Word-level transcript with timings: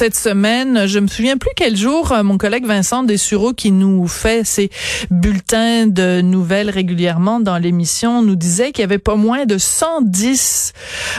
cette 0.00 0.16
semaine. 0.16 0.86
Je 0.86 0.98
me 0.98 1.08
souviens 1.08 1.36
plus 1.36 1.50
quel 1.54 1.76
jour 1.76 2.14
mon 2.24 2.38
collègue 2.38 2.64
Vincent 2.64 3.02
Dessureau 3.02 3.52
qui 3.52 3.70
nous 3.70 4.08
fait 4.08 4.46
ses 4.46 4.70
bulletins 5.10 5.86
de 5.86 6.22
nouvelles 6.22 6.70
régulièrement 6.70 7.38
dans 7.38 7.58
l'émission 7.58 8.22
nous 8.22 8.34
disait 8.34 8.72
qu'il 8.72 8.80
y 8.80 8.84
avait 8.84 8.96
pas 8.96 9.16
moins 9.16 9.44
de 9.44 9.58
110 9.58 10.72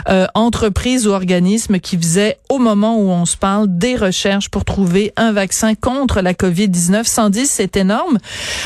euh, 0.09 0.25
entreprises 0.33 1.05
ou 1.05 1.12
organismes 1.12 1.78
qui 1.78 1.96
faisaient 1.96 2.39
au 2.49 2.57
moment 2.57 2.97
où 2.97 3.12
on 3.12 3.28
se 3.28 3.38
parle 3.38 3.68
des 3.70 3.96
recherches 3.96 4.50
pour 4.50 4.66
trouver 4.66 5.13
un 5.16 5.32
vaccin 5.32 5.75
contre 5.75 6.21
la 6.21 6.34
COVID-19. 6.34 7.04
110, 7.04 7.52
c'est 7.52 7.77
énorme. 7.77 8.18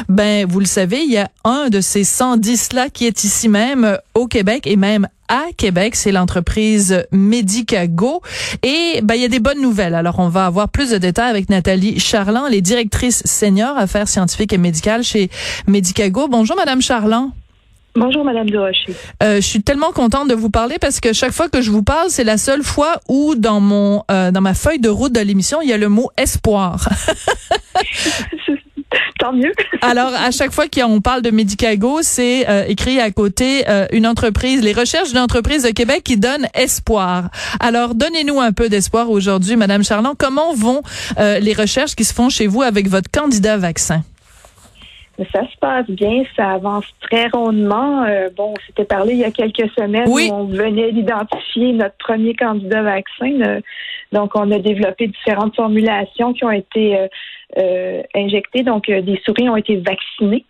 Ben, 0.07 0.47
vous 0.47 0.61
le 0.61 0.66
savez, 0.66 1.04
il 1.04 1.11
y 1.11 1.18
a 1.18 1.29
un 1.43 1.68
de 1.68 1.82
ces 1.82 2.05
110 2.05 2.71
là 2.71 2.89
qui 2.89 3.05
est 3.05 3.25
ici 3.25 3.50
même 3.50 3.97
au 4.13 4.27
Québec 4.27 4.66
et 4.66 4.77
même 4.77 5.09
à 5.28 5.46
Québec, 5.57 5.96
c'est 5.96 6.12
l'entreprise 6.12 7.05
Medicago 7.12 8.21
et 8.64 9.02
ben 9.04 9.16
il 9.16 9.21
y 9.21 9.26
a 9.26 9.30
des 9.30 9.40
bonnes 9.40 9.62
nouvelles. 9.62 9.96
Alors 9.96 10.20
on 10.20 10.30
va 10.30 10.45
avoir 10.45 10.70
plus 10.70 10.91
de 10.91 10.98
détails 10.98 11.30
avec 11.30 11.49
Nathalie 11.49 11.99
Charland, 11.99 12.48
les 12.49 12.62
directrices 12.62 13.23
senior 13.26 13.77
affaires 13.77 14.08
scientifiques 14.08 14.54
et 14.54 14.58
médicales 14.58 15.04
chez 15.04 15.30
Medicago. 15.68 16.27
Bonjour 16.27 16.55
madame 16.55 16.82
Charland. 16.82 17.32
Bonjour, 17.98 18.26
Madame 18.26 18.49
Durocher. 18.49 18.94
Euh, 19.23 19.38
je 19.38 19.41
suis 19.48 19.63
tellement 19.63 19.94
contente 19.94 20.27
de 20.27 20.34
vous 20.34 20.49
parler 20.49 20.76
parce 20.82 20.99
que 20.99 21.13
chaque 21.13 21.32
fois 21.32 21.48
que 21.48 21.62
je 21.62 21.71
vous 21.71 21.82
parle, 21.82 22.10
c'est 22.10 22.26
la 22.26 22.38
seule 22.38 22.62
fois 22.62 22.99
où 23.07 23.35
dans 23.35 23.62
mon 23.62 24.04
euh, 24.12 24.32
dans 24.32 24.41
ma 24.41 24.54
feuille 24.54 24.80
de 24.80 24.90
route 24.90 25.13
de 25.13 25.21
l'émission, 25.21 25.62
il 25.62 25.70
y 25.70 25.73
a 25.73 25.77
le 25.77 25.88
mot 25.88 26.12
espoir. 26.18 26.90
Tant 29.20 29.34
mieux. 29.34 29.52
Alors, 29.81 30.13
à 30.13 30.31
chaque 30.31 30.52
fois 30.52 30.66
qu'on 30.67 31.02
parle 31.02 31.22
de 31.22 31.31
Medicago, 31.31 31.99
c'est 32.02 32.48
euh, 32.49 32.66
écrit 32.67 32.99
à 32.99 33.12
côté 33.12 33.68
euh, 33.68 33.85
une 33.91 34.08
entreprise, 34.08 34.62
les 34.62 34.73
recherches 34.73 35.09
d'une 35.09 35.20
entreprise 35.20 35.63
de 35.63 35.70
Québec 35.70 36.04
qui 36.04 36.18
donne 36.18 36.48
espoir. 36.54 37.30
Alors, 37.59 37.95
donnez-nous 37.95 38.40
un 38.40 38.52
peu 38.52 38.70
d'espoir 38.70 39.09
aujourd'hui, 39.09 39.55
Madame 39.55 39.84
Charland. 39.84 40.16
Comment 40.18 40.54
vont 40.54 40.81
euh, 41.20 41.40
les 41.40 41.54
recherches 41.54 41.95
qui 41.95 42.04
se 42.04 42.13
font 42.13 42.30
chez 42.30 42.48
vous 42.48 42.62
avec 42.62 42.88
votre 42.88 43.10
candidat 43.12 43.57
vaccin? 43.57 44.04
Ça 45.18 45.44
se 45.49 45.58
passe 45.62 45.90
bien, 45.90 46.24
ça 46.35 46.52
avance 46.52 46.85
très 47.02 47.27
rondement. 47.27 48.05
bon, 48.35 48.52
on 48.52 48.66
s'était 48.68 48.85
parlé 48.85 49.13
il 49.13 49.20
y 49.20 49.24
a 49.24 49.32
quelques 49.32 49.70
semaines 49.72 50.07
où 50.07 50.20
on 50.34 50.46
venait 50.46 50.91
d'identifier 50.91 51.72
notre 51.72 51.96
premier 51.98 52.34
candidat 52.34 52.82
vaccin. 52.82 53.62
donc, 54.12 54.32
on 54.35 54.52
a 54.52 54.60
développé 54.60 55.07
différentes 55.07 55.55
formulations 55.55 56.34
qui 56.34 56.44
ont 56.44 56.52
été 56.52 57.07
euh, 57.57 58.02
injectés. 58.13 58.63
Donc, 58.63 58.90
euh, 58.90 59.02
des 59.02 59.22
souris 59.24 59.48
ont 59.48 59.55
été 59.55 59.77
vaccinées 59.77 60.44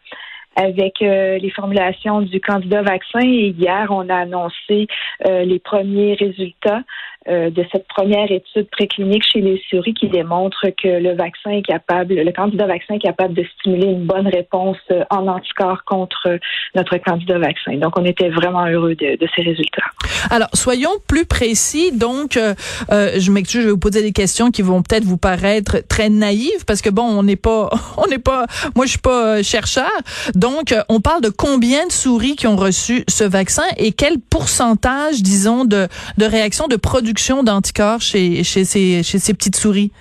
avec 0.56 1.02
euh, 1.02 1.38
les 1.38 1.52
formulations 1.52 2.22
du 2.22 2.42
candidat 2.42 2.82
vaccin. 2.82 3.20
Et 3.20 3.50
hier, 3.50 3.88
on 3.92 4.10
a 4.10 4.16
annoncé 4.16 4.88
les 5.24 5.60
premiers 5.60 6.16
résultats 6.16 6.82
euh, 7.28 7.50
de 7.50 7.66
cette 7.72 7.88
première 7.88 8.32
étude 8.32 8.70
préclinique 8.70 9.24
chez 9.34 9.42
les 9.42 9.60
souris 9.68 9.96
qui 9.96 10.10
démontre 10.10 10.68
que 10.82 10.88
le 10.88 11.16
vaccin 11.16 11.50
est 11.50 11.64
capable, 11.64 12.14
le 12.14 12.32
candidat 12.32 12.68
vaccin 12.68 12.94
est 12.94 13.00
capable 13.00 13.34
de 13.34 13.44
stimuler 13.58 13.88
une 13.88 14.06
bonne 14.06 14.28
réponse 14.28 14.78
euh, 14.92 15.04
en 15.10 15.28
anticorps 15.28 15.84
contre 15.86 16.38
notre 16.76 16.98
candidat 16.98 17.40
vaccin. 17.40 17.78
Donc, 17.78 17.98
on 17.98 18.06
était 18.06 18.30
vraiment 18.30 18.68
heureux 18.68 18.94
de, 18.94 19.18
de 19.18 19.28
ces 19.36 19.42
résultats. 19.42 19.86
Alors, 20.30 20.50
soyons 20.54 20.92
plus 21.08 21.26
précis. 21.26 21.92
Donc, 21.92 22.38
euh, 22.38 22.54
je 22.92 23.32
m'excuse, 23.32 23.62
je 23.62 23.68
vais 23.68 23.72
vous 23.72 23.80
poser 23.80 24.04
des 24.04 24.14
questions 24.14 24.52
qui 24.52 24.62
vont 24.62 24.84
peut-être 24.84 25.04
vous 25.04 25.18
paraître 25.18 25.78
très 25.88 26.10
naïves 26.10 26.64
parce 26.68 26.84
que 26.84 26.92
bon, 26.92 27.04
on 27.04 27.24
n'est 27.24 27.36
pas, 27.38 27.72
on 27.98 28.06
n'est 28.06 28.20
pas, 28.20 28.46
moi 28.76 28.86
je 28.86 28.92
suis 28.92 29.00
pas 29.00 29.42
chercheur. 29.42 29.90
Donc, 30.36 30.76
on 30.90 31.02
parle 31.02 31.22
de 31.22 31.30
combien 31.30 31.88
de 31.88 31.92
souris 31.92 32.36
qui 32.36 32.46
ont 32.46 32.56
reçu 32.56 33.04
ce 33.08 33.24
vaccin 33.24 33.66
et 33.78 33.94
quel 33.94 34.20
pourcentage, 34.20 35.24
disons, 35.24 35.66
de, 35.66 35.88
de 36.20 36.26
réactions 36.26 36.68
de 36.68 36.76
production 36.76 37.15
d'anticorps 37.44 38.02
chez, 38.02 38.44
chez, 38.44 38.64
ces, 38.66 39.04
chez 39.04 39.20
ces 39.20 39.34
petites 39.34 39.56
souris? 39.56 39.92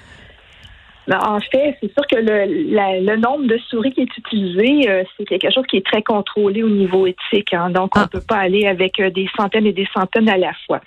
Ben, 1.06 1.18
en 1.22 1.38
fait, 1.38 1.76
c'est 1.82 1.92
sûr 1.92 2.06
que 2.06 2.16
le, 2.16 3.04
le, 3.04 3.16
nombre 3.16 3.46
de 3.46 3.58
souris 3.68 3.92
qui 3.92 4.00
est 4.00 4.16
utilisé, 4.16 4.88
euh, 4.88 5.04
c'est 5.16 5.26
quelque 5.26 5.52
chose 5.52 5.66
qui 5.66 5.76
est 5.76 5.84
très 5.84 6.02
contrôlé 6.02 6.62
au 6.62 6.70
niveau 6.70 7.06
éthique. 7.06 7.52
Hein. 7.52 7.70
donc, 7.70 7.94
on 7.96 8.00
ne 8.00 8.04
ah. 8.04 8.08
peut 8.10 8.22
pas 8.26 8.38
aller 8.38 8.66
avec 8.66 8.98
euh, 9.00 9.10
des 9.10 9.28
centaines 9.36 9.66
et 9.66 9.72
des 9.72 9.86
centaines 9.94 10.30
à 10.30 10.38
la 10.38 10.52
fois. 10.66 10.80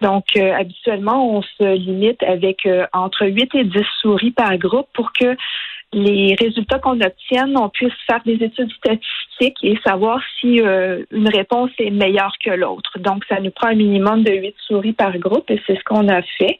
Donc, 0.00 0.24
euh, 0.36 0.52
habituellement, 0.52 1.36
on 1.36 1.42
se 1.42 1.74
limite 1.74 2.22
avec 2.22 2.68
entre 2.92 3.26
8 3.26 3.54
et 3.54 3.64
10 3.64 3.80
souris 4.00 4.30
par 4.30 4.56
groupe 4.56 4.86
pour 4.94 5.12
que 5.12 5.36
les 5.92 6.34
résultats 6.38 6.78
qu'on 6.78 7.00
obtienne, 7.00 7.56
on 7.56 7.68
puisse 7.68 7.92
faire 8.06 8.20
des 8.24 8.34
études 8.34 8.72
statistiques 8.72 9.58
et 9.62 9.78
savoir 9.84 10.20
si 10.40 10.58
une 10.58 11.28
réponse 11.28 11.70
est 11.78 11.90
meilleure 11.90 12.34
que 12.44 12.50
l'autre. 12.50 12.98
Donc, 12.98 13.24
ça 13.28 13.40
nous 13.40 13.50
prend 13.50 13.68
un 13.68 13.74
minimum 13.74 14.22
de 14.22 14.32
8 14.32 14.54
souris 14.66 14.92
par 14.92 15.16
groupe 15.18 15.50
et 15.50 15.60
c'est 15.66 15.76
ce 15.76 15.84
qu'on 15.84 16.08
a 16.08 16.22
fait. 16.22 16.58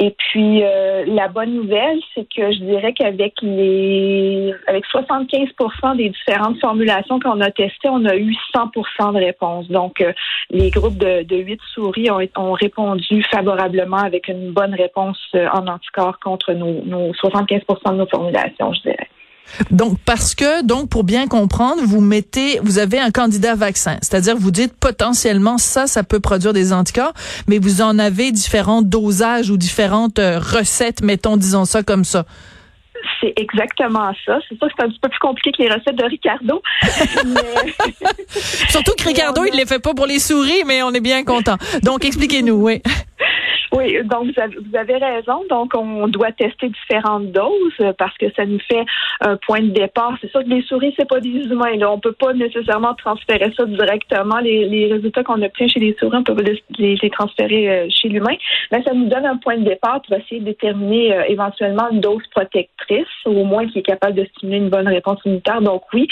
Et 0.00 0.10
puis 0.10 0.64
euh, 0.64 1.04
la 1.06 1.28
bonne 1.28 1.54
nouvelle, 1.54 2.00
c'est 2.14 2.24
que 2.24 2.50
je 2.52 2.58
dirais 2.58 2.92
qu'avec 2.92 3.34
les 3.42 4.52
avec 4.66 4.84
75% 4.86 5.96
des 5.96 6.08
différentes 6.08 6.58
formulations 6.60 7.20
qu'on 7.20 7.40
a 7.40 7.50
testées, 7.52 7.88
on 7.88 8.04
a 8.04 8.16
eu 8.16 8.34
100% 8.52 9.12
de 9.12 9.18
réponses. 9.18 9.68
Donc 9.68 10.00
euh, 10.00 10.12
les 10.50 10.70
groupes 10.70 10.98
de, 10.98 11.22
de 11.22 11.36
8 11.36 11.60
souris 11.72 12.10
ont, 12.10 12.20
ont, 12.36 12.52
répondu 12.52 13.22
favorablement 13.30 13.98
avec 13.98 14.26
une 14.26 14.50
bonne 14.50 14.74
réponse 14.74 15.18
euh, 15.36 15.46
en 15.52 15.68
anticorps 15.68 16.18
contre 16.18 16.52
nos, 16.54 16.82
nos 16.84 17.12
75% 17.12 17.92
de 17.92 17.96
nos 17.96 18.06
formulations, 18.06 18.72
je 18.72 18.80
dirais. 18.80 19.08
Donc 19.70 19.98
parce 20.04 20.34
que 20.34 20.64
donc 20.64 20.88
pour 20.88 21.04
bien 21.04 21.26
comprendre, 21.26 21.82
vous 21.84 22.00
mettez 22.00 22.58
vous 22.62 22.78
avez 22.78 22.98
un 22.98 23.10
candidat 23.10 23.54
vaccin, 23.54 23.98
c'est-à-dire 24.02 24.36
vous 24.36 24.50
dites 24.50 24.74
potentiellement 24.74 25.58
ça 25.58 25.86
ça 25.86 26.02
peut 26.02 26.20
produire 26.20 26.52
des 26.52 26.72
anticorps, 26.72 27.14
mais 27.46 27.58
vous 27.58 27.80
en 27.80 27.98
avez 27.98 28.32
différents 28.32 28.82
dosages 28.82 29.50
ou 29.50 29.56
différentes 29.56 30.18
euh, 30.18 30.38
recettes, 30.38 31.02
mettons 31.02 31.36
disons 31.36 31.64
ça 31.64 31.82
comme 31.82 32.04
ça. 32.04 32.24
C'est 33.20 33.34
exactement 33.36 34.12
ça. 34.24 34.38
C'est 34.48 34.56
sûr 34.56 34.66
que 34.68 34.74
c'est 34.76 34.84
un 34.84 34.88
petit 34.88 34.98
peu 35.00 35.08
plus 35.08 35.18
compliqué 35.18 35.52
que 35.52 35.62
les 35.62 35.68
recettes 35.68 35.96
de 35.96 36.04
Ricardo. 36.04 36.62
Surtout 38.70 38.92
que 38.98 39.04
Ricardo, 39.04 39.44
il 39.44 39.52
ne 39.52 39.58
les 39.58 39.66
fait 39.66 39.78
pas 39.78 39.94
pour 39.94 40.06
les 40.06 40.18
souris, 40.18 40.64
mais 40.66 40.82
on 40.82 40.92
est 40.92 41.00
bien 41.00 41.24
content. 41.24 41.56
Donc, 41.82 42.04
expliquez-nous, 42.04 42.54
oui. 42.54 42.82
Oui, 43.72 43.98
donc 44.04 44.28
vous 44.36 44.76
avez, 44.76 44.96
raison. 44.98 45.42
Donc, 45.50 45.72
on 45.74 46.06
doit 46.06 46.30
tester 46.30 46.68
différentes 46.68 47.32
doses 47.32 47.92
parce 47.98 48.16
que 48.18 48.26
ça 48.36 48.46
nous 48.46 48.60
fait 48.60 48.84
un 49.20 49.36
point 49.36 49.62
de 49.62 49.70
départ. 49.70 50.16
C'est 50.20 50.30
sûr 50.30 50.44
que 50.44 50.48
les 50.48 50.62
souris, 50.62 50.94
c'est 50.96 51.08
pas 51.08 51.18
des 51.18 51.30
humains. 51.30 51.76
Là. 51.76 51.90
On 51.90 51.98
peut 51.98 52.12
pas 52.12 52.32
nécessairement 52.34 52.94
transférer 52.94 53.52
ça 53.56 53.64
directement. 53.64 54.38
Les, 54.38 54.92
résultats 54.92 55.24
qu'on 55.24 55.42
obtient 55.42 55.66
chez 55.66 55.80
les 55.80 55.96
souris, 55.98 56.18
on 56.18 56.22
peut 56.22 56.36
les, 56.40 56.96
les 56.96 57.10
transférer 57.10 57.68
euh, 57.68 57.86
chez 57.90 58.08
l'humain. 58.08 58.36
Mais 58.70 58.82
ça 58.84 58.92
nous 58.94 59.08
donne 59.08 59.26
un 59.26 59.38
point 59.38 59.56
de 59.56 59.64
départ 59.64 60.00
pour 60.02 60.16
essayer 60.16 60.40
de 60.40 60.46
déterminer 60.46 61.12
euh, 61.12 61.22
éventuellement 61.28 61.88
une 61.90 62.00
dose 62.00 62.22
protectrice, 62.30 63.06
au 63.24 63.44
moins 63.44 63.66
qui 63.66 63.80
est 63.80 63.82
capable 63.82 64.14
de 64.14 64.24
stimuler 64.36 64.58
une 64.58 64.70
bonne 64.70 64.88
réponse 64.88 65.18
immunitaire. 65.24 65.60
Donc 65.62 65.82
oui, 65.92 66.06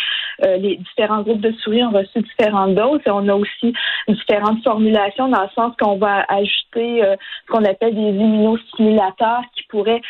euh, 0.45 0.57
les 0.57 0.77
différents 0.77 1.23
groupes 1.23 1.41
de 1.41 1.53
souris 1.63 1.85
ont 1.85 1.91
reçu 1.91 2.21
différentes 2.21 2.75
doses 2.75 3.01
et 3.07 3.11
on 3.11 3.29
a 3.29 3.35
aussi 3.35 3.73
différentes 4.09 4.63
formulations 4.65 5.29
dans 5.29 5.43
le 5.43 5.49
sens 5.55 5.75
qu'on 5.81 5.97
va 5.97 6.25
ajouter 6.29 7.02
qu'on 7.49 7.65
appelle 7.65 7.95
des 7.95 8.01
immunostimulateurs 8.01 9.43
qui 9.55 9.63
pourraient 9.69 10.03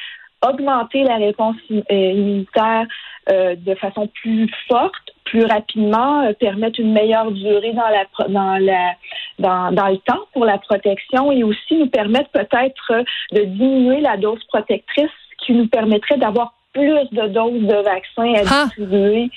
augmenter 0.42 1.04
la 1.04 1.16
réponse 1.16 1.56
euh, 1.70 1.80
immunitaire 1.90 2.86
euh, 3.30 3.54
de 3.54 3.74
façon 3.76 4.08
plus 4.08 4.50
forte, 4.68 5.10
plus 5.24 5.44
rapidement, 5.44 6.22
euh, 6.22 6.32
permettre 6.32 6.80
une 6.80 6.92
meilleure 6.92 7.30
durée 7.30 7.72
dans 7.72 7.88
la 7.88 8.28
dans 8.28 8.58
la 8.58 8.94
dans, 9.38 9.72
dans 9.72 9.88
le 9.88 9.98
temps 9.98 10.24
pour 10.32 10.44
la 10.44 10.58
protection 10.58 11.30
et 11.32 11.44
aussi 11.44 11.76
nous 11.76 11.88
permettre 11.88 12.30
peut-être 12.30 13.04
de 13.32 13.44
diminuer 13.44 14.00
la 14.00 14.16
dose 14.16 14.42
protectrice 14.44 15.10
qui 15.44 15.52
nous 15.52 15.68
permettrait 15.68 16.18
d'avoir 16.18 16.54
plus 16.72 17.08
de 17.12 17.28
doses 17.28 17.62
de 17.62 17.82
vaccins 17.84 18.34
à 18.34 18.42
ah! 18.50 18.64
distribuer. 18.64 19.30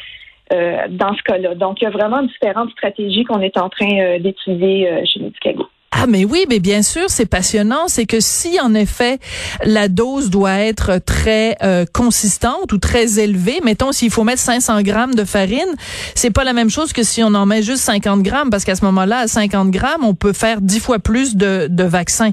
dans 0.89 1.15
ce 1.15 1.23
cas-là. 1.23 1.55
Donc, 1.55 1.81
il 1.81 1.85
y 1.85 1.87
a 1.87 1.89
vraiment 1.89 2.21
différentes 2.21 2.69
stratégies 2.71 3.23
qu'on 3.23 3.41
est 3.41 3.57
en 3.57 3.67
train 3.67 4.19
d'étudier 4.19 5.03
chez 5.05 5.19
Medicago. 5.19 5.67
Ah 5.97 6.07
mais 6.07 6.25
oui, 6.25 6.45
mais 6.49 6.59
bien 6.59 6.81
sûr, 6.81 7.05
c'est 7.07 7.25
passionnant. 7.25 7.87
C'est 7.87 8.05
que 8.05 8.19
si 8.19 8.59
en 8.59 8.73
effet 8.73 9.17
la 9.63 9.87
dose 9.87 10.29
doit 10.29 10.59
être 10.59 10.97
très 10.97 11.55
euh, 11.63 11.85
consistante 11.91 12.73
ou 12.73 12.77
très 12.77 13.17
élevée, 13.17 13.61
mettons 13.63 13.93
s'il 13.93 14.11
faut 14.11 14.25
mettre 14.25 14.41
500 14.41 14.81
grammes 14.81 15.15
de 15.15 15.23
farine, 15.23 15.73
c'est 16.13 16.31
pas 16.31 16.43
la 16.43 16.51
même 16.51 16.69
chose 16.69 16.91
que 16.91 17.03
si 17.03 17.23
on 17.23 17.33
en 17.33 17.45
met 17.45 17.63
juste 17.63 17.83
50 17.83 18.23
grammes, 18.23 18.49
parce 18.49 18.65
qu'à 18.65 18.75
ce 18.75 18.83
moment-là, 18.83 19.19
à 19.19 19.27
50 19.27 19.71
grammes, 19.71 20.03
on 20.03 20.13
peut 20.13 20.33
faire 20.33 20.59
10 20.59 20.79
fois 20.81 20.99
plus 20.99 21.37
de, 21.37 21.67
de 21.69 21.83
vaccins. 21.83 22.31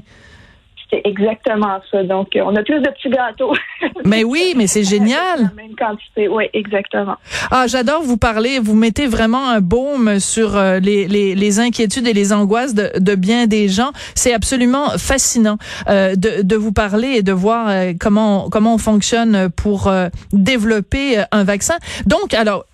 C'est 0.93 1.09
exactement 1.09 1.79
ça. 1.89 2.03
Donc, 2.03 2.35
euh, 2.35 2.41
on 2.45 2.55
a 2.55 2.61
plus 2.61 2.79
de 2.79 2.87
petits 2.89 3.09
gâteaux. 3.09 3.53
Mais 4.05 4.23
oui, 4.23 4.53
mais 4.55 4.67
c'est 4.67 4.83
génial. 4.83 5.39
La 5.39 5.63
même 5.63 5.75
quantité, 5.77 6.27
oui, 6.27 6.45
exactement. 6.53 7.15
Ah, 7.51 7.65
j'adore 7.67 8.03
vous 8.03 8.17
parler. 8.17 8.59
Vous 8.59 8.75
mettez 8.75 9.07
vraiment 9.07 9.49
un 9.49 9.61
baume 9.61 10.19
sur 10.19 10.55
euh, 10.55 10.79
les, 10.79 11.07
les, 11.07 11.35
les, 11.35 11.59
inquiétudes 11.59 12.07
et 12.07 12.13
les 12.13 12.33
angoisses 12.33 12.73
de, 12.73 12.91
de 12.99 13.15
bien 13.15 13.47
des 13.47 13.69
gens. 13.69 13.91
C'est 14.13 14.33
absolument 14.33 14.89
fascinant 14.97 15.57
euh, 15.89 16.15
de, 16.15 16.41
de 16.41 16.55
vous 16.55 16.73
parler 16.73 17.13
et 17.15 17.23
de 17.23 17.31
voir 17.31 17.69
euh, 17.69 17.93
comment 17.99 18.49
comment 18.49 18.75
on 18.75 18.77
fonctionne 18.77 19.49
pour 19.49 19.91
développer 20.31 21.23
un 21.31 21.43
vaccin. 21.43 21.75
Donc, 22.05 22.33
alors, 22.33 22.65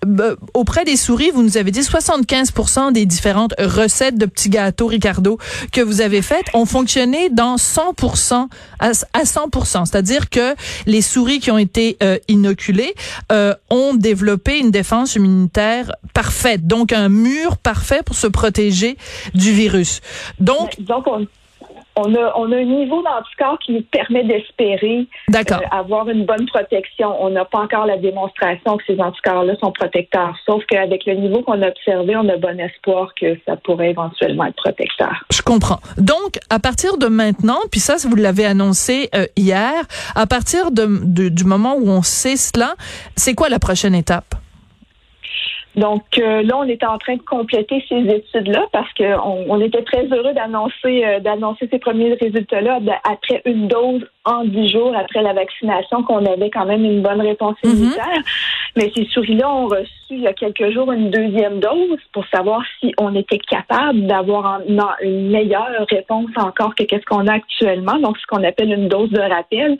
auprès 0.54 0.84
des 0.84 0.96
souris, 0.96 1.30
vous 1.32 1.42
nous 1.42 1.56
avez 1.56 1.70
dit 1.70 1.80
75% 1.80 2.92
des 2.92 3.06
différentes 3.06 3.54
recettes 3.58 4.18
de 4.18 4.26
petits 4.26 4.50
gâteaux 4.50 4.86
Ricardo 4.86 5.38
que 5.72 5.80
vous 5.80 6.00
avez 6.00 6.22
faites 6.22 6.46
ont 6.54 6.66
fonctionné 6.66 7.30
dans 7.30 7.56
100% 7.56 8.09
100%, 8.16 8.48
à, 8.78 8.92
100%. 8.92 9.86
C'est-à-dire 9.86 10.30
que 10.30 10.54
les 10.86 11.02
souris 11.02 11.40
qui 11.40 11.50
ont 11.50 11.58
été 11.58 11.96
euh, 12.02 12.18
inoculées 12.28 12.94
euh, 13.32 13.54
ont 13.70 13.94
développé 13.94 14.58
une 14.58 14.70
défense 14.70 15.14
immunitaire 15.14 15.92
parfaite, 16.14 16.66
donc 16.66 16.92
un 16.92 17.08
mur 17.08 17.56
parfait 17.56 18.02
pour 18.04 18.16
se 18.16 18.26
protéger 18.26 18.96
du 19.34 19.52
virus. 19.52 20.00
Donc, 20.38 20.80
donc 20.80 21.06
on 21.06 21.26
a, 21.96 22.32
on 22.36 22.52
a 22.52 22.56
un 22.56 22.64
niveau 22.64 23.02
d'anticorps 23.02 23.58
qui 23.58 23.72
nous 23.72 23.82
permet 23.82 24.24
d'espérer 24.24 25.06
euh, 25.34 25.56
avoir 25.70 26.08
une 26.08 26.24
bonne 26.24 26.46
protection. 26.46 27.22
On 27.22 27.30
n'a 27.30 27.44
pas 27.44 27.58
encore 27.58 27.86
la 27.86 27.96
démonstration 27.96 28.76
que 28.76 28.84
ces 28.86 29.00
anticorps-là 29.00 29.54
sont 29.60 29.72
protecteurs. 29.72 30.34
Sauf 30.46 30.64
qu'avec 30.66 31.06
le 31.06 31.14
niveau 31.14 31.42
qu'on 31.42 31.60
a 31.62 31.68
observé, 31.68 32.16
on 32.16 32.28
a 32.28 32.36
bon 32.36 32.58
espoir 32.60 33.12
que 33.20 33.36
ça 33.46 33.56
pourrait 33.56 33.90
éventuellement 33.90 34.46
être 34.46 34.56
protecteur. 34.56 35.12
Je 35.32 35.42
comprends. 35.42 35.80
Donc, 35.98 36.38
à 36.48 36.58
partir 36.58 36.96
de 36.98 37.06
maintenant, 37.06 37.58
puis 37.70 37.80
ça, 37.80 37.96
vous 38.08 38.16
l'avez 38.16 38.46
annoncé 38.46 39.08
euh, 39.14 39.26
hier, 39.36 39.72
à 40.14 40.26
partir 40.26 40.70
de, 40.70 41.28
du 41.28 41.44
moment 41.44 41.74
où 41.76 41.88
on 41.88 42.02
sait 42.02 42.36
cela, 42.36 42.74
c'est 43.16 43.34
quoi 43.34 43.48
la 43.48 43.58
prochaine 43.58 43.94
étape? 43.94 44.34
Donc 45.76 46.02
euh, 46.18 46.42
là, 46.42 46.58
on 46.58 46.68
était 46.68 46.86
en 46.86 46.98
train 46.98 47.16
de 47.16 47.22
compléter 47.22 47.84
ces 47.88 48.00
études-là 48.00 48.66
parce 48.72 48.92
qu'on 48.94 49.44
on 49.48 49.60
était 49.60 49.82
très 49.82 50.04
heureux 50.06 50.34
d'annoncer 50.34 51.04
euh, 51.04 51.20
d'annoncer 51.20 51.68
ces 51.70 51.78
premiers 51.78 52.14
résultats-là 52.14 52.80
après 53.04 53.40
une 53.44 53.68
dose 53.68 54.04
en 54.24 54.44
dix 54.44 54.68
jours 54.68 54.92
après 54.96 55.22
la 55.22 55.32
vaccination 55.32 56.02
qu'on 56.02 56.26
avait 56.26 56.50
quand 56.50 56.66
même 56.66 56.84
une 56.84 57.02
bonne 57.02 57.20
réponse 57.20 57.56
mhm. 57.62 57.70
immunitaire. 57.70 58.22
Mais 58.76 58.90
ces 58.94 59.04
souris-là 59.06 59.48
ont 59.48 59.66
reçu 59.66 59.90
il 60.10 60.20
y 60.20 60.26
a 60.26 60.32
quelques 60.32 60.70
jours 60.70 60.90
une 60.92 61.10
deuxième 61.10 61.60
dose 61.60 61.98
pour 62.12 62.26
savoir 62.28 62.62
si 62.80 62.92
on 62.98 63.14
était 63.14 63.38
capable 63.38 64.06
d'avoir 64.06 64.60
une 64.66 65.30
meilleure 65.30 65.86
réponse 65.88 66.30
encore 66.36 66.74
que 66.74 66.84
qu'est-ce 66.84 67.04
qu'on 67.04 67.26
a 67.26 67.34
actuellement. 67.34 67.98
Donc, 67.98 68.18
ce 68.18 68.26
qu'on 68.26 68.44
appelle 68.44 68.72
une 68.72 68.88
dose 68.88 69.10
de 69.10 69.20
rappel. 69.20 69.76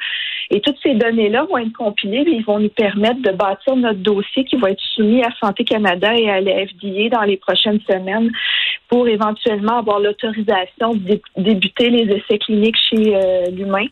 Et 0.50 0.60
toutes 0.60 0.78
ces 0.82 0.94
données-là 0.94 1.44
vont 1.44 1.58
être 1.58 1.72
compilées 1.72 2.24
et 2.26 2.36
ils 2.36 2.44
vont 2.44 2.58
nous 2.58 2.70
permettre 2.70 3.22
de 3.22 3.30
bâtir 3.30 3.76
notre 3.76 4.00
dossier 4.00 4.44
qui 4.44 4.56
va 4.56 4.70
être 4.70 4.82
soumis 4.94 5.22
à 5.22 5.30
Santé 5.40 5.64
Canada 5.64 6.12
et 6.16 6.28
à 6.28 6.40
la 6.40 6.66
FDA 6.66 7.08
dans 7.08 7.22
les 7.22 7.36
prochaines 7.36 7.80
semaines 7.88 8.30
pour 8.88 9.06
éventuellement 9.06 9.78
avoir 9.78 10.00
l'autorisation 10.00 10.94
de 10.94 11.20
débuter 11.36 11.90
les 11.90 12.12
essais 12.16 12.38
cliniques 12.38 12.78
chez 12.88 13.14
euh, 13.14 13.46
l'humain 13.52 13.86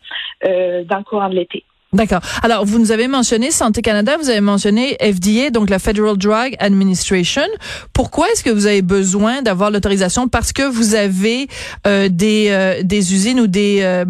euh, 0.45 0.83
dans 0.85 0.99
le 0.99 1.05
courant 1.05 1.29
de 1.29 1.37
l'été. 1.37 1.65
D'accord. 1.95 2.21
Alors, 2.43 2.67
vous 2.67 2.79
nous 2.79 2.93
avez 2.93 3.09
mentionné 3.09 3.51
Santé 3.51 3.81
Canada, 3.81 4.19
vous 4.21 4.29
avez 4.29 4.43
mentionné 4.43 4.99
FDA, 5.01 5.49
donc 5.49 5.71
la 5.71 5.79
Federal 5.79 6.19
Drug 6.19 6.55
Administration. 6.59 7.47
Pourquoi 7.95 8.29
est-ce 8.31 8.45
que 8.45 8.51
vous 8.51 8.67
avez 8.67 8.83
besoin 8.83 9.41
d'avoir 9.41 9.71
l'autorisation? 9.71 10.29
Parce 10.29 10.53
que 10.53 10.69
vous 10.69 10.95
avez 10.95 11.49
euh, 11.87 12.11
des, 12.11 12.49
euh, 12.51 12.83
des 12.83 13.15
usines 13.15 13.41
ou 13.41 13.47
des, 13.47 13.79
euh, 13.81 14.05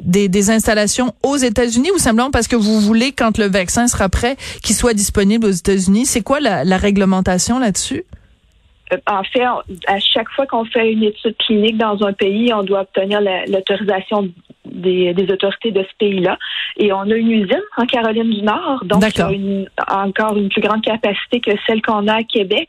des, 0.00 0.28
des, 0.28 0.50
installations 0.50 1.14
aux 1.24 1.36
États-Unis 1.36 1.90
ou 1.92 1.98
simplement 1.98 2.30
parce 2.30 2.46
que 2.46 2.54
vous 2.54 2.80
voulez, 2.80 3.10
quand 3.10 3.38
le 3.38 3.48
vaccin 3.48 3.88
sera 3.88 4.08
prêt, 4.08 4.36
qu'il 4.62 4.76
soit 4.76 4.94
disponible 4.94 5.46
aux 5.46 5.50
États-Unis? 5.50 6.06
C'est 6.06 6.22
quoi 6.22 6.38
la, 6.38 6.62
la 6.62 6.76
réglementation 6.76 7.58
là-dessus? 7.58 8.04
En 9.08 9.22
fait, 9.24 9.44
à 9.86 9.98
chaque 10.00 10.28
fois 10.30 10.46
qu'on 10.46 10.64
fait 10.64 10.92
une 10.92 11.02
étude 11.02 11.36
clinique 11.38 11.76
dans 11.76 12.02
un 12.04 12.12
pays, 12.12 12.52
on 12.54 12.62
doit 12.62 12.82
obtenir 12.82 13.20
l'autorisation 13.20 14.28
des, 14.64 15.26
autorités 15.30 15.70
de 15.70 15.82
ce 15.82 15.96
pays-là. 15.98 16.38
Et 16.76 16.92
on 16.92 17.00
a 17.00 17.14
une 17.14 17.30
usine 17.30 17.62
en 17.76 17.86
Caroline 17.86 18.30
du 18.30 18.42
Nord, 18.42 18.84
donc 18.84 19.02
une, 19.32 19.68
encore 19.88 20.36
une 20.36 20.48
plus 20.48 20.60
grande 20.60 20.82
capacité 20.82 21.40
que 21.40 21.52
celle 21.66 21.82
qu'on 21.82 22.06
a 22.08 22.16
à 22.16 22.22
Québec. 22.22 22.68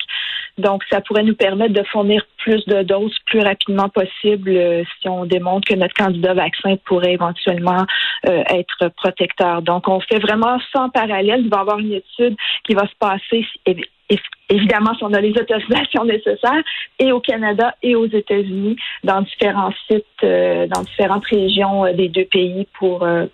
Donc, 0.58 0.84
ça 0.90 1.02
pourrait 1.02 1.24
nous 1.24 1.36
permettre 1.36 1.74
de 1.74 1.84
fournir 1.84 2.24
plus 2.40 2.66
de 2.66 2.82
doses 2.82 3.16
plus 3.28 3.42
rapidement 3.42 3.90
possible 3.90 4.50
euh, 4.50 4.84
si 5.00 5.08
on 5.08 5.26
démontre 5.26 5.68
que 5.68 5.76
notre 5.76 5.94
candidat 5.94 6.34
vaccin 6.34 6.78
pourrait 6.86 7.14
éventuellement 7.14 7.86
euh, 8.28 8.44
être 8.50 8.90
protecteur. 8.96 9.62
Donc, 9.62 9.88
on 9.88 10.00
fait 10.00 10.18
vraiment 10.18 10.58
ça 10.74 10.82
en 10.82 10.90
parallèle. 10.90 11.42
Il 11.42 11.50
va 11.50 11.58
y 11.58 11.60
avoir 11.60 11.78
une 11.78 11.94
étude 11.94 12.36
qui 12.64 12.74
va 12.74 12.88
se 12.88 12.96
passer 13.00 13.46
évidemment 14.50 14.94
si 14.96 15.04
on 15.04 15.14
a 15.14 15.22
les 15.22 15.32
autorisations 15.32 16.06
nécessaires, 16.06 16.64
et 17.00 17.12
au 17.12 17.20
Canada 17.20 17.76
et 17.84 17.96
aux 17.96 18.08
États-Unis, 18.08 18.78
dans 19.04 19.22
différents 19.22 19.74
sites, 19.88 20.06
euh, 20.24 20.68
dans 20.68 20.82
différentes 20.82 21.26
régions 21.26 21.86
euh, 21.86 21.94
des 21.94 22.10
deux 22.10 22.26
pays 22.26 22.68
pour 22.80 23.04
euh, 23.04 23.26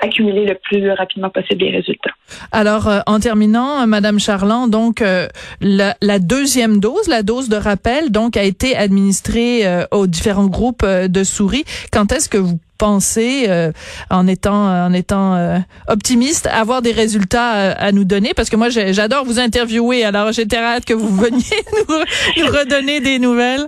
accumuler 0.00 0.44
le 0.44 0.54
plus 0.54 0.90
rapidement 0.90 1.30
possible 1.30 1.64
les 1.64 1.70
résultats. 1.70 2.10
Alors, 2.50 2.88
en 3.06 3.20
terminant, 3.20 3.86
Madame 3.86 4.18
Charland, 4.18 4.68
donc 4.68 5.00
la, 5.60 5.94
la, 6.02 6.18
deuxième 6.18 6.80
dose, 6.80 7.06
la 7.06 7.22
dose 7.22 7.48
de 7.48 7.54
rappel, 7.54 8.10
donc 8.10 8.36
a 8.36 8.42
été 8.42 8.74
administrée 8.76 9.62
aux 9.92 10.08
différents 10.08 10.48
groupes 10.48 10.84
de 10.84 11.22
souris. 11.22 11.62
Quand 11.92 12.10
est-ce 12.10 12.28
que 12.28 12.38
vous 12.38 12.58
penser 12.78 13.46
euh, 13.48 13.72
en 14.10 14.26
étant 14.26 14.86
en 14.86 14.92
étant 14.92 15.34
euh, 15.34 15.58
optimiste, 15.88 16.46
avoir 16.46 16.82
des 16.82 16.92
résultats 16.92 17.54
euh, 17.54 17.74
à, 17.78 17.92
nous 17.92 18.04
donner 18.04 18.34
parce 18.34 18.50
que 18.50 18.56
moi 18.56 18.68
j'adore 18.70 19.24
vous 19.24 19.38
interviewer. 19.38 20.04
Alors 20.04 20.32
j'étais 20.32 20.56
hâte 20.56 20.84
que 20.84 20.94
vous 20.94 21.14
veniez 21.14 21.62
nous 21.88 22.46
redonner 22.46 23.00
des 23.00 23.18
nouvelles 23.18 23.66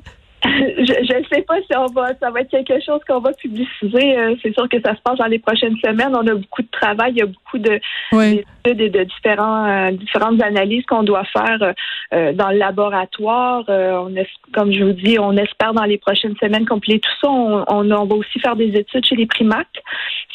je 0.54 1.18
ne 1.18 1.24
sais 1.32 1.42
pas 1.42 1.56
si 1.62 1.76
on 1.76 1.86
va, 1.86 2.14
ça 2.20 2.30
va 2.30 2.40
être 2.40 2.50
quelque 2.50 2.80
chose 2.84 3.00
qu'on 3.06 3.20
va 3.20 3.32
publiciser. 3.32 4.18
Euh, 4.18 4.34
c'est 4.42 4.52
sûr 4.52 4.68
que 4.68 4.80
ça 4.80 4.94
se 4.94 5.00
passe 5.02 5.18
dans 5.18 5.26
les 5.26 5.38
prochaines 5.38 5.76
semaines. 5.84 6.12
On 6.14 6.26
a 6.26 6.34
beaucoup 6.34 6.62
de 6.62 6.70
travail, 6.70 7.12
il 7.12 7.18
y 7.18 7.22
a 7.22 7.26
beaucoup 7.26 7.58
de 7.58 7.80
d'études 8.12 8.80
et 8.80 8.90
de 8.90 9.04
différents, 9.04 9.66
euh, 9.66 9.90
différentes 9.92 10.42
analyses 10.42 10.84
qu'on 10.86 11.02
doit 11.02 11.24
faire 11.24 11.74
euh, 12.12 12.32
dans 12.32 12.50
le 12.50 12.58
laboratoire. 12.58 13.64
on 13.68 14.14
comme 14.52 14.72
je 14.72 14.84
vous 14.84 14.92
dis, 14.92 15.18
on 15.18 15.36
espère 15.36 15.74
dans 15.74 15.84
les 15.84 15.98
prochaines 15.98 16.36
semaines 16.36 16.66
compléter 16.66 17.00
tout 17.00 17.26
ça. 17.26 17.30
On, 17.30 17.64
on, 17.68 18.04
va 18.04 18.14
aussi 18.14 18.38
faire 18.40 18.56
des 18.56 18.76
études 18.76 19.04
chez 19.04 19.16
les 19.16 19.26
primates. 19.26 19.66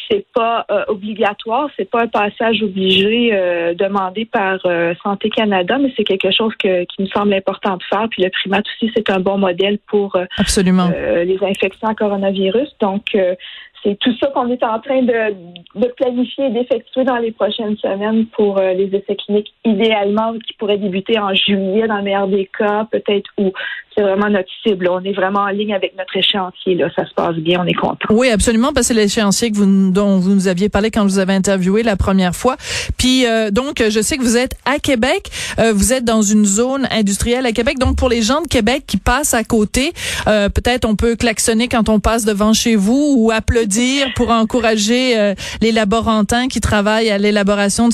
C'est 0.10 0.26
pas 0.34 0.66
obligatoire, 0.88 1.70
c'est 1.78 1.90
pas 1.90 2.04
un 2.04 2.08
passage 2.08 2.62
obligé 2.64 3.32
demandé 3.76 4.26
par 4.26 4.60
Santé 5.04 5.30
Canada, 5.30 5.78
mais 5.78 5.94
c'est 5.96 6.04
quelque 6.04 6.32
chose 6.32 6.54
que, 6.56 6.84
qui 6.86 7.04
me 7.04 7.08
semble 7.08 7.34
important 7.34 7.78
de 7.78 7.84
faire. 7.84 8.08
Puis 8.10 8.24
le 8.24 8.30
primate 8.30 8.66
aussi, 8.68 8.92
c'est 8.96 9.10
un 9.10 9.20
bon 9.20 9.38
modèle 9.38 9.80
pour 9.88 10.16
euh, 10.16 10.26
Absolument. 10.38 10.90
Euh, 10.96 11.24
les 11.24 11.38
infections 11.44 11.88
à 11.88 11.96
coronavirus. 11.96 12.70
Donc, 12.80 13.16
euh, 13.16 13.36
c'est 13.84 13.98
tout 14.00 14.12
ça 14.20 14.28
qu'on 14.28 14.50
est 14.50 14.64
en 14.64 14.80
train 14.80 15.02
de, 15.02 15.34
de 15.76 15.88
planifier 15.98 16.48
et 16.48 16.50
d'effectuer 16.50 17.04
dans 17.04 17.18
les 17.18 17.32
prochaines 17.32 17.78
semaines 17.78 18.26
pour 18.28 18.60
les 18.60 18.88
essais 18.94 19.16
cliniques, 19.16 19.54
idéalement 19.66 20.34
qui 20.34 20.54
pourraient 20.54 20.78
débuter 20.78 21.18
en 21.20 21.34
juillet 21.34 21.88
dans 21.88 21.98
le 21.98 22.04
meilleur 22.04 22.28
des 22.28 22.50
cas, 22.58 22.88
peut-être 22.92 23.30
où 23.38 23.52
c'est 23.96 24.04
vraiment 24.04 24.30
notre 24.30 24.50
cible. 24.64 24.88
On 24.90 25.04
est 25.04 25.14
vraiment 25.14 25.42
en 25.42 25.50
ligne 25.50 25.74
avec 25.74 25.96
notre 25.98 26.16
échéancier. 26.16 26.76
Là. 26.76 26.90
Ça 26.96 27.06
se 27.06 27.14
passe 27.14 27.36
bien, 27.36 27.62
on 27.62 27.68
est 27.68 27.74
content. 27.74 27.98
Oui, 28.10 28.30
absolument, 28.30 28.72
parce 28.74 28.88
que 28.88 28.94
c'est 28.94 29.00
l'échéancier 29.00 29.52
que 29.52 29.58
vous, 29.58 29.92
dont 29.92 30.18
vous 30.20 30.34
nous 30.34 30.48
aviez 30.48 30.70
parlé 30.70 30.92
quand 30.92 31.04
vous 31.04 31.20
avez 31.20 31.34
interviewé 31.34 31.84
la 31.84 31.96
première 31.96 32.36
fois. 32.36 32.56
Puis 32.98 33.26
euh, 33.26 33.52
donc, 33.52 33.84
je 33.90 34.02
sais 34.02 34.18
que 34.18 34.24
vous 34.24 34.38
êtes 34.38 34.56
à 34.66 34.80
Québec. 34.80 35.30
Euh, 35.60 35.74
vous 35.74 35.94
êtes 35.94 36.06
dans 36.06 36.22
une 36.22 36.46
zone 36.46 36.88
industrielle 36.92 37.46
à 37.46 37.52
Québec. 37.52 37.80
Donc, 37.80 37.98
pour 37.98 38.10
les 38.10 38.22
gens 38.22 38.42
de 38.42 38.48
Québec 38.48 38.84
qui 38.88 38.98
passent 38.98 39.34
à 39.34 39.44
côté, 39.44 39.94
euh, 40.28 40.50
peut-être 40.50 40.86
on 40.86 40.96
peut 40.96 41.16
klaxonner 41.16 41.68
quand 41.68 41.90
on 41.90 42.00
passe 42.00 42.26
devant 42.26 42.54
chez 42.54 42.76
vous 42.76 43.16
ou 43.18 43.32
applaudir 43.32 43.69
pour 44.16 44.32
encourager 44.32 45.34
les 45.62 45.72
laborantins 45.72 46.48
qui 46.48 46.62
travaillent 46.62 47.10
à 47.10 47.18
l'élaboration 47.18 47.88
de 47.88 47.92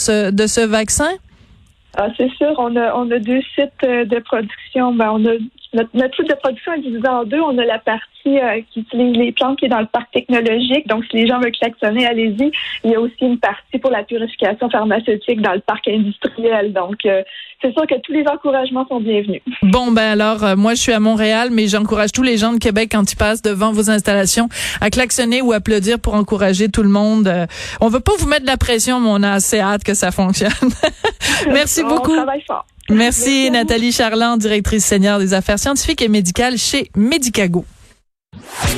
ce, 0.48 0.66
vaccin? 0.66 1.10
Ah, 1.98 2.08
c'est 2.18 2.30
sûr, 2.32 2.54
on 2.58 2.76
a, 2.76 3.20
deux 3.20 3.42
sites 3.56 3.72
de 3.82 4.20
production. 4.20 4.94
Ben, 4.94 5.12
on 5.12 5.26
a 5.26 5.36
notre, 5.76 5.90
notre 5.94 6.16
site 6.16 6.30
de 6.30 6.36
production 6.36 6.74
est 6.74 6.82
divisé 6.82 7.08
en 7.08 7.24
deux. 7.24 7.40
On 7.40 7.58
a 7.58 7.66
la 7.66 7.80
partie 7.80 8.40
euh, 8.40 8.62
qui 8.72 8.80
utilise 8.80 9.16
les 9.18 9.32
plantes 9.32 9.60
qui 9.60 9.66
est 9.66 9.70
dans 9.70 9.80
le 9.80 9.86
parc 9.86 10.12
technologique. 10.12 10.88
Donc, 10.88 11.04
si 11.12 11.18
les 11.18 11.28
gens 11.28 11.40
veulent 11.40 11.52
klaxonner, 11.52 12.08
allez-y. 12.08 12.52
Il 12.84 12.92
y 12.92 12.96
a 12.96 13.00
aussi 13.00 13.14
une 13.22 13.38
partie 13.38 13.78
pour 13.80 13.92
la 13.92 14.04
purification 14.04 14.70
pharmaceutique 14.70 15.42
dans 15.42 15.54
le 15.54 15.60
parc 15.60 15.88
industriel. 15.88 16.74
Donc, 16.74 17.06
euh, 17.06 17.22
c'est 17.62 17.74
sûr 17.74 17.86
que 17.88 18.00
tous 18.02 18.14
les 18.14 18.26
encouragements 18.28 18.88
sont 18.88 19.00
bienvenus. 19.00 19.42
Bon, 19.62 19.92
ben 19.92 20.20
alors, 20.20 20.44
euh, 20.44 20.56
moi, 20.56 20.74
je 20.74 20.82
suis 20.82 20.94
à 20.94 21.00
Montréal, 21.00 21.50
mais 21.52 21.68
j'encourage 21.68 22.12
tous 22.12 22.24
les 22.24 22.38
gens 22.38 22.54
de 22.54 22.60
Québec 22.60 22.90
quand 22.92 23.12
ils 23.12 23.18
passent 23.18 23.42
devant 23.42 23.72
vos 23.72 23.90
installations 23.90 24.48
à 24.82 24.90
klaxonner 24.90 25.42
ou 25.42 25.52
applaudir 25.52 26.00
pour 26.00 26.16
encourager 26.16 26.70
tout 26.70 26.84
le 26.84 26.90
monde. 26.90 27.30
on 27.82 27.90
veut 27.90 28.00
pas 28.00 28.14
vous 28.18 28.28
mettre 28.28 28.44
de 28.44 28.48
la 28.48 28.58
pression, 28.58 29.00
mais 29.00 29.10
on 29.12 29.24
a 29.24 29.32
assez 29.32 29.60
hâte 29.60 29.84
que 29.84 29.94
ça 29.94 30.12
fonctionne. 30.12 30.52
Merci 31.52 31.84
beaucoup. 31.84 32.12
On 32.12 32.16
travaille 32.16 32.42
fort. 32.42 32.66
Merci, 32.90 33.50
Nathalie 33.50 33.92
Charland, 33.92 34.38
directrice 34.38 34.86
senior 34.86 35.20
des 35.20 35.34
affaires 35.34 35.58
scientifiques 35.58 36.02
et 36.02 36.08
médicales 36.08 36.58
chez 36.58 36.92
Medicago. 36.96 37.66